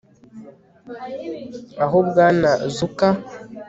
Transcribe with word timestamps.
oh 1.83 1.99
bwana 2.07 2.51
zucker 2.75 3.13